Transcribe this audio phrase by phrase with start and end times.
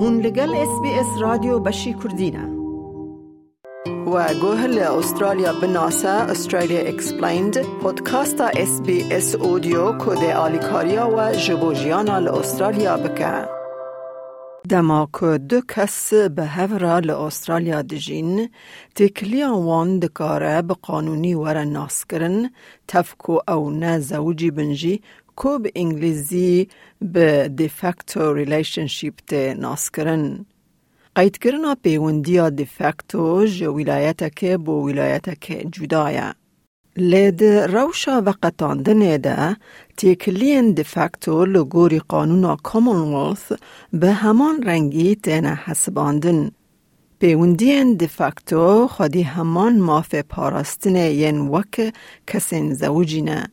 [0.00, 2.48] هون لگل اس بی اس رادیو بشی کردینه
[4.06, 12.38] و گوه استرالیا بناسا استرالیا اکسپلیند پودکاستا اس بی اس اودیو کده آلیکاریا و جبوجیانا
[12.38, 13.46] استرالیا بکن.
[14.70, 18.48] دما که دو کس به هورا لأسترالیا دجین
[18.94, 22.50] تکلیا وان دکاره به قانونی ور ناس کرن
[22.88, 25.02] تفکو او نه زوجی بنجی
[25.40, 26.68] کو به انگلیزی
[27.14, 30.46] به دیفکتو ریلیشنشیپ ته ناس کرن.
[31.16, 36.34] قید کرنا پیوندیا دیفکتو جو ولایت که بو ولایت که جدایه.
[36.96, 39.56] لید روشا و قطاندنه ده
[39.96, 43.52] تیکلین دیفکتو لگوری قانون کامونولث
[43.92, 46.50] به همان رنگی تینه حسباندن.
[47.20, 51.94] پیوندین دیفکتو خودی همان ماف پاراستنه ین وک
[52.26, 53.48] کسین زوجینه.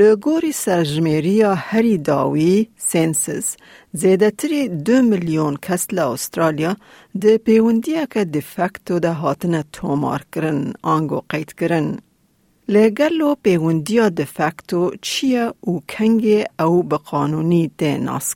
[0.00, 3.56] لگوری سرجمیریا هری داوی سنسس
[3.92, 6.76] زیده تری دو میلیون کس استرالیا
[7.20, 11.98] ده پیوندیه که دفکتو ده هاتنه تومار کرن آنگو قید کرن.
[12.68, 18.34] لگلو پیوندیا دفکتو چیه او کنگی او به قانونی ده ناس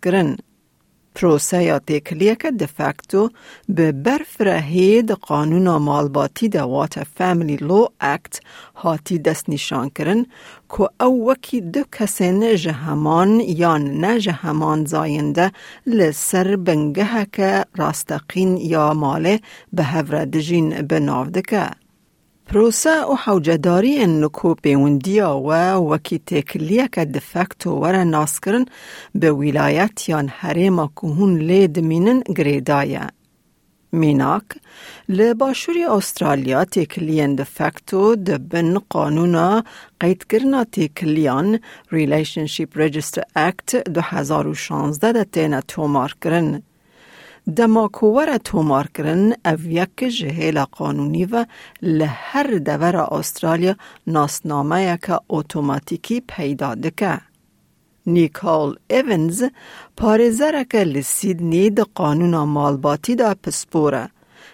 [1.16, 3.22] پرۆسەیا تێکلیەکە دفاکتۆ
[3.76, 8.34] بە بەرفرەهەیە دە قانونە ماڵباتی دەواتە فەملی لۆ ئەکت
[8.82, 10.20] هاتی دەستنیشانکردن
[10.72, 13.30] کۆ ئەو وەکی دو کەسێنە ژە هەمان
[13.62, 15.46] یان نەژە هەمان زایندە
[15.96, 19.36] لەسەر بنگەهەکە ڕاستەقین یا ماڵێ
[19.74, 21.64] بە هەورە دژین بە ناو دەکە.
[22.46, 25.52] پروسه و حوجداری انکو پیوندیا و
[25.92, 28.64] وکی تکلیه که دفکتو ور ناس کرن
[29.14, 33.06] به ولایت یان حریم کهون لید مینن گریدایه.
[33.92, 34.42] میناک
[35.08, 39.64] لباشوری استرالیا تکلین دفکتو دبن قانونا
[40.00, 41.58] قید کرنا تکلیان
[41.92, 46.62] ریلیشنشیپ رجستر اکت 2016 ده تینا تومار کرن.
[47.46, 51.46] دماکوور تومار کرن او یک جهیل قانونی و
[51.82, 57.20] لهر دور استرالیا ناسنامه یک اوتوماتیکی پیدا دکه.
[58.06, 59.42] نیکال ایونز
[59.96, 64.10] پارزرک لسیدنی د قانون مالباتی دا پسپوره.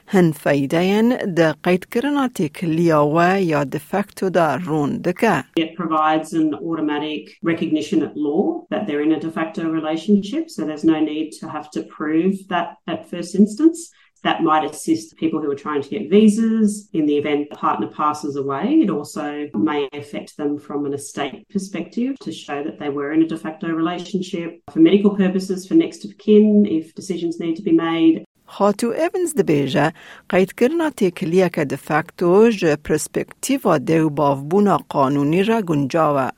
[0.10, 5.44] هن فیدین د قید کرنا تکلیا و یا دفکتو دا رون دکه.
[5.60, 10.66] It provides an automatic recognition at law that they're in a de facto relationship, so
[10.66, 13.92] there's no need to have to prove that at first instance.
[14.24, 17.90] That might assist people who are trying to get visas in the event the partner
[18.04, 18.66] passes away.
[18.86, 23.22] It also may affect them from an estate perspective to show that they were in
[23.22, 24.50] a de facto relationship.
[24.74, 29.35] For medical purposes, for next of kin, if decisions need to be made, خاتو ایونز
[29.35, 29.93] دبیجه
[30.29, 36.29] قید کرنا تکلیه که دفکتو جه پرسپکتیو دیو بافبونا قانونی را گنجاوه.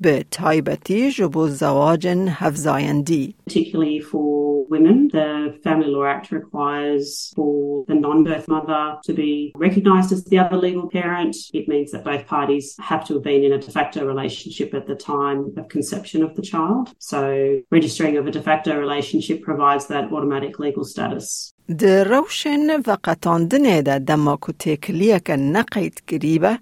[0.00, 3.34] به تایبتی جبو زواجن هفزایندی.
[3.50, 4.39] particularly for
[4.69, 5.09] women.
[5.11, 10.57] The Family Law Act requires for the non-birth mother to be recognised as the other
[10.57, 11.35] legal parent.
[11.53, 14.87] It means that both parties have to have been in a de facto relationship at
[14.87, 16.93] the time of conception of the child.
[16.99, 21.53] So registering of a de facto relationship provides that automatic legal status.
[21.69, 26.59] د روشن و قطاندن ده دماکو تکلیه که نقید گریبه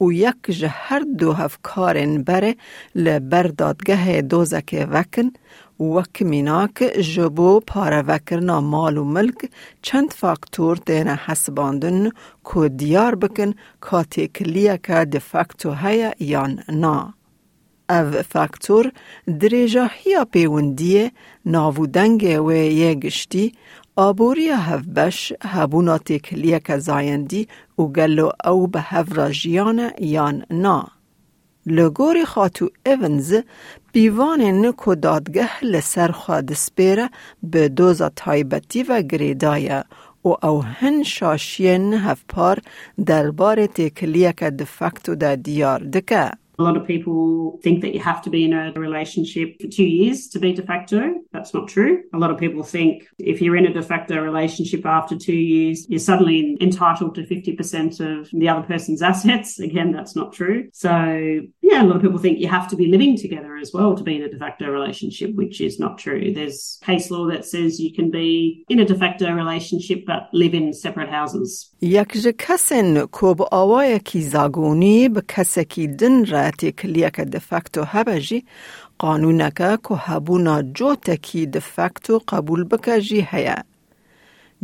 [0.00, 2.56] و یک جه هر دو هفکارن بره
[2.94, 5.30] لبر دادگه دوزک وکن
[5.79, 9.49] وک میناک جبو پاره وکرنا مال و ملک
[9.81, 12.09] چند فاکتور دینه حسباندن
[12.45, 17.13] که دیار بکن که تکلیه که دفکتو هیا یان نا.
[17.89, 18.91] او فاکتور
[19.39, 21.11] دریجا هیا پیوندیه
[21.45, 23.53] ناودنگ و یگشتی
[23.95, 27.47] آبوری هفبش هبونا تکلیه که زایندی
[27.77, 30.98] گلو او به هفرا جیانه یان نا.
[31.65, 33.35] لگوری خاتو ایونز
[33.93, 37.09] بیوان که دادگه لسر خواد سپیره
[37.43, 39.83] به دوزا تایبتی و گریدایه
[40.25, 42.59] و او هن شاشین هفپار
[43.05, 46.31] دربار تکلیه که دفکتو دا دیار دکه.
[46.59, 49.85] A lot of people think that you have to be in a relationship for two
[49.85, 51.15] years to be de facto.
[51.31, 52.03] That's not true.
[52.13, 55.87] A lot of people think if you're in a de facto relationship after two years,
[55.89, 59.59] you're suddenly entitled to 50% of the other person's assets.
[59.59, 60.69] Again, that's not true.
[60.73, 63.90] So, yeah, a lot of people think you have to be living together as well
[63.96, 66.32] to be in a de facto relationship, which is not true.
[66.38, 70.54] There's case law that says you can be in a de facto relationship but live
[70.54, 71.70] in separate houses.
[71.80, 77.24] یک جه کسین که با آوای کی زاگونی به کسی کی دن را تکلیه که
[77.24, 78.44] دفکتو هبجی
[78.98, 83.54] قانونه که که هبونا جو تکی دفکتو قبول بکجی هیا.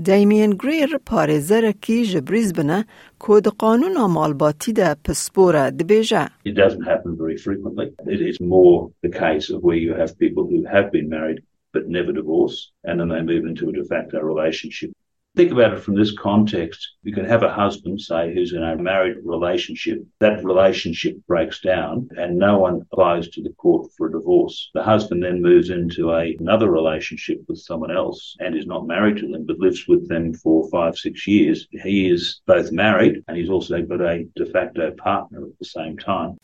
[0.05, 2.85] دیمین گریر پارزر کی جبریز بنه
[3.27, 6.27] که ده قانون مالباتی ده پسپوره دبیجه.
[6.47, 7.87] It doesn't happen very frequently.
[8.07, 11.41] It is more the case of where you have people who have been married
[11.73, 14.91] but never divorce, and then they move into a de facto relationship.
[15.36, 16.94] Think about it from this context.
[17.04, 20.02] You can have a husband, say, who's in a married relationship.
[20.22, 24.70] That relationship breaks down and no one applies to the court for a divorce.
[24.74, 29.18] The husband then moves into a, another relationship with someone else and is not married
[29.18, 31.68] to them, but lives with them for five, six years.
[31.70, 35.98] He is both married and he's also got a de facto partner at the same
[35.98, 36.38] time.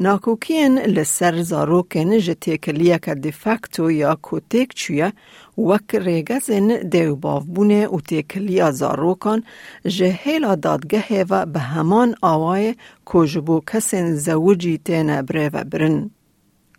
[0.00, 5.12] ناکوکین لسر زاروکن جتیکلیه که دیفکتو یا کوتیک چویه
[5.58, 9.44] وک ریگزن دیو بافبونه و تیکلیا زاروکان
[9.86, 16.10] جهیلا دادگه و به همان آوای کجبو کسین زوجی تین بره و برن.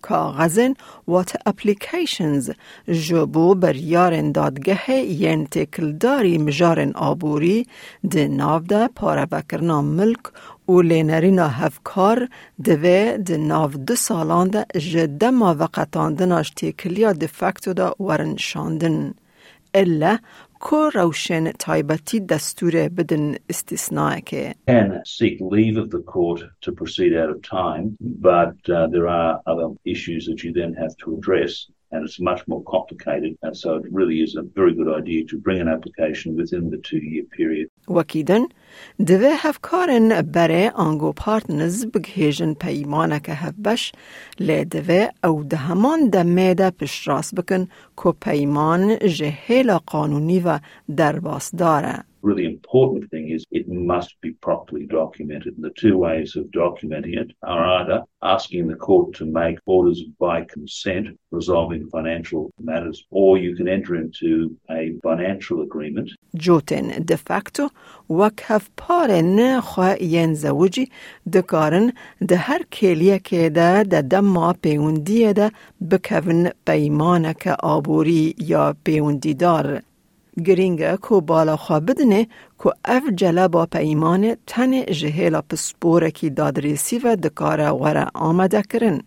[0.02, 0.74] کاغذن
[1.08, 2.52] وات اپلیکیشنز
[3.08, 7.68] جبو بر یارن دادگه ین تکلداری مجارن آبوری
[8.12, 9.28] ده ناو ده پاره
[9.82, 10.20] ملک
[24.68, 29.08] And Can seek leave of the court to proceed out of time, but uh, there
[29.08, 31.68] are other issues that you then have to address.
[31.92, 33.38] and it's much more complicated.
[33.44, 36.80] And so it really is a very good idea to bring an application within the
[36.80, 38.46] two year period وکیدن
[39.06, 43.92] دوی هفکارن بره آنگو پارتنرز بگهیجن پیمانه که هفبش
[44.40, 46.24] لی دوی او ده همان ده
[47.06, 47.68] راست بکن
[48.04, 50.60] که پیمان جهیل قانونی و
[50.96, 52.04] درباس داره.
[52.27, 55.55] really important thing is it must be properly documented.
[55.57, 60.01] And the two ways of documenting it are either asking the court to make orders
[60.19, 66.11] by consent resolving financial matters, or you can enter into a financial agreement.
[66.35, 67.71] جوتن de facto
[68.11, 70.89] وک هف پارن خواه ین زوجی
[71.33, 71.93] دکارن
[72.29, 75.51] ده هر کلیه که ده ده دما پیوندیه ده
[75.91, 79.83] بکون پیمانه که آبوری یا پیوندی دار.
[80.46, 87.00] گرینگه کو بالا خواه بدنه کو اف جله با پیمان تن جهیلا پسپوره کی دادریسی
[87.00, 89.02] و دکاره وره آمده کرن.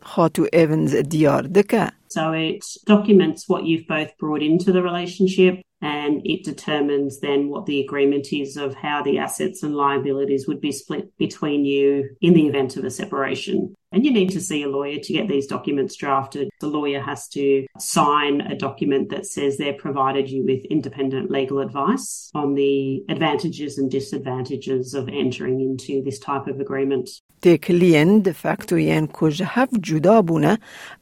[0.00, 1.86] خاتو ایونز دیار دکه.
[2.08, 7.65] So it documents what you've both brought into the relationship and it determines then what
[7.65, 12.33] the agreement is of how the assets and liabilities would be split between you in
[12.33, 13.75] the event of a separation.
[13.91, 16.49] And you need to see a lawyer to get these documents drafted.
[16.61, 21.59] The lawyer has to sign a document that says they've provided you with independent legal
[21.59, 27.09] advice on the advantages and disadvantages of entering into this type of agreement.
[27.41, 30.57] تکلین de facto ین کج هف جدا بونه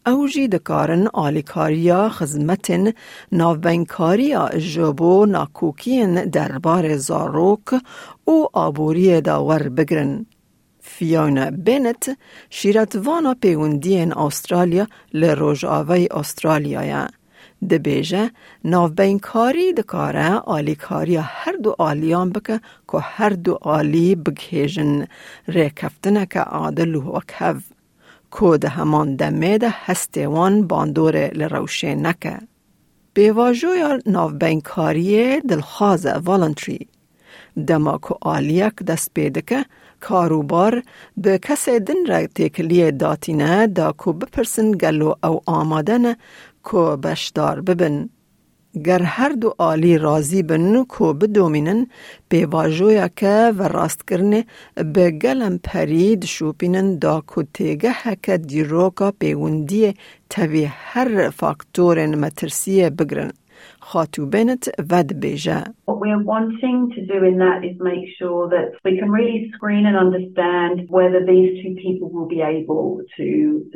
[0.05, 1.07] او جی دکارن
[4.72, 7.68] جبو ناکوکین دربار زاروک
[8.24, 10.26] او آبوری داور بگرن.
[10.86, 12.16] فیونا بنت
[12.50, 17.06] شیرتوانا پیوندین استرالیا لروژ آوی استرالیا
[17.70, 18.30] دبیجه
[18.64, 22.60] ناوبینکاری دکاره آلیکاری هر دو آلیان بکه
[22.92, 25.06] که هر دو آلی بگهیجن
[25.48, 27.62] ریکفتنه که عادل و کف
[28.40, 32.38] که ده همان دمه ده هستیوان باندور لروشه نکه.
[33.14, 36.88] بیواجویا ناوبینکاری دلخوازه والنتری
[37.66, 39.64] دما که آلیک دست بیدکه
[40.00, 40.82] کاروبار
[41.16, 46.14] به کسی دن را تکلیه داتینه دا کو بپرسن گلو او آمادن
[46.62, 48.08] کو بشدار ببن.
[48.82, 51.86] گر هر دو آلی رازی بن کو بدومینن
[52.28, 59.10] به واجویا که و راست کرنه به گلم پرید شوپینن دا کو تیگه هکه دیروکا
[59.10, 59.94] پیوندی
[60.30, 63.32] تاوی هر فاکتورن مترسیه بگرن.
[63.79, 65.63] خاتو بنت ود بیجه.
[65.85, 69.85] What we're wanting to do in that is make sure that we can really screen
[69.89, 73.27] and understand whether these two people will be able to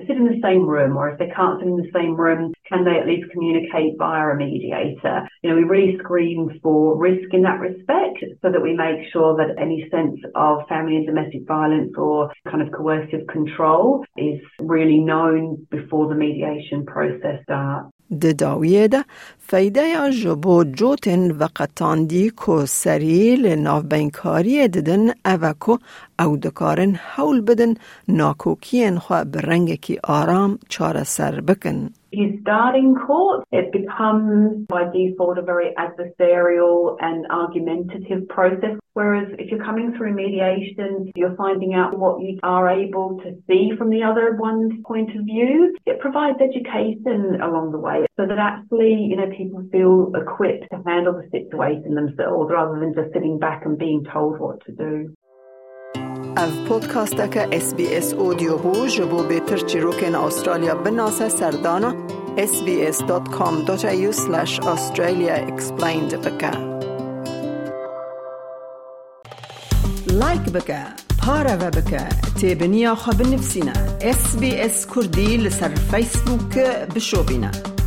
[0.06, 2.84] sit in the same room or if they can't sit in the same room, can
[2.86, 5.18] they at least communicate via a mediator?
[5.42, 9.36] You know, we really screen for risk in that respect so that we make sure
[9.40, 15.00] that any sense of family and domestic violence or kind of coercive control is really
[15.00, 17.90] known before the mediation process starts.
[18.11, 19.05] د داویه ده
[19.51, 25.77] فیده جبو جوتن و قطاندی کو سری لناوبینکاری ددن اوکو
[26.19, 27.75] او دکارن حول بدن
[28.09, 31.91] ناکوکین خواه برنگ کی آرام چاره سر بکن.
[32.11, 38.79] You start in court, it becomes by default a very adversarial and argumentative process.
[38.95, 43.71] Whereas if you're coming through mediation, you're finding out what you are able to see
[43.77, 45.77] from the other one's point of view.
[45.87, 50.83] It provides education along the way so that actually, you know, people feel equipped to
[50.85, 55.15] handle the situation themselves rather than just sitting back and being told what to do.
[56.39, 61.95] اف بی اس اودیو بو جبو بهتر چی روکن استرالیا بناسه سردانا
[62.37, 66.51] sbs.com.au slash australia explained بکه
[70.13, 70.79] لایک بکه
[71.27, 72.09] پارا و بکه
[72.41, 76.59] تیبنیا خواب نفسینا اس کردی لسر فیسبوک
[76.95, 77.78] بشو بینه